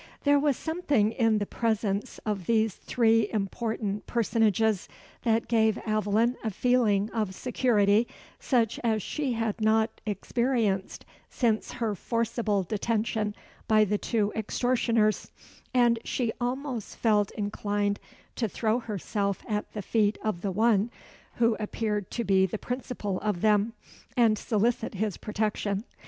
[0.23, 4.87] There was something in the presence of these three important personages
[5.21, 8.07] that gave Aveline a feeling of security,
[8.39, 13.35] such as she had not experienced since her forcible detention
[13.67, 15.31] by the two extortioners,
[15.71, 17.99] and she almost felt inclined
[18.37, 20.89] to throw herself at the feet of the one
[21.35, 23.73] who appeared to be the principal of them,
[24.17, 25.83] and solicit his protection.